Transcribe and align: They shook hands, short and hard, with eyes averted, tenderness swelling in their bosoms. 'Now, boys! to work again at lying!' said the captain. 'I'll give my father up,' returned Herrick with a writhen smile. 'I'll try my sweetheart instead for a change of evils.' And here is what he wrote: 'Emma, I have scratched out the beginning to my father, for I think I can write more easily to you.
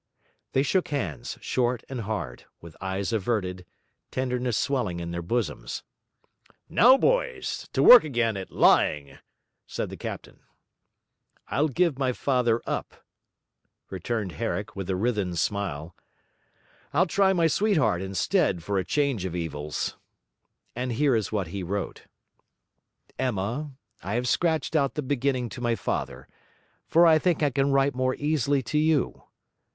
They 0.53 0.63
shook 0.63 0.87
hands, 0.87 1.37
short 1.41 1.83
and 1.87 2.01
hard, 2.01 2.45
with 2.59 2.75
eyes 2.81 3.13
averted, 3.13 3.67
tenderness 4.09 4.57
swelling 4.57 4.99
in 4.99 5.11
their 5.11 5.21
bosoms. 5.21 5.83
'Now, 6.67 6.97
boys! 6.97 7.69
to 7.73 7.83
work 7.83 8.03
again 8.03 8.35
at 8.35 8.49
lying!' 8.49 9.19
said 9.67 9.91
the 9.91 9.97
captain. 9.97 10.39
'I'll 11.49 11.67
give 11.67 11.99
my 11.99 12.13
father 12.13 12.63
up,' 12.65 13.05
returned 13.91 14.31
Herrick 14.31 14.75
with 14.75 14.89
a 14.89 14.95
writhen 14.95 15.35
smile. 15.35 15.95
'I'll 16.93 17.05
try 17.05 17.31
my 17.31 17.45
sweetheart 17.45 18.01
instead 18.01 18.63
for 18.63 18.79
a 18.79 18.83
change 18.83 19.23
of 19.23 19.35
evils.' 19.35 19.97
And 20.75 20.93
here 20.93 21.15
is 21.15 21.31
what 21.31 21.49
he 21.49 21.61
wrote: 21.61 22.07
'Emma, 23.19 23.75
I 24.01 24.15
have 24.15 24.27
scratched 24.27 24.75
out 24.75 24.95
the 24.95 25.03
beginning 25.03 25.47
to 25.49 25.61
my 25.61 25.75
father, 25.75 26.27
for 26.87 27.05
I 27.05 27.19
think 27.19 27.43
I 27.43 27.51
can 27.51 27.71
write 27.71 27.93
more 27.93 28.15
easily 28.15 28.63
to 28.63 28.79
you. 28.79 29.25